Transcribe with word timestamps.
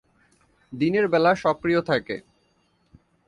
দিনের 0.73 1.05
বেলা 1.07 1.31
সক্রিয় 1.35 1.81
থাকে। 1.81 2.15